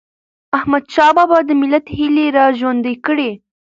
[0.57, 3.31] احمدشاه بابا د ملت هيلي را ژوندی کړي.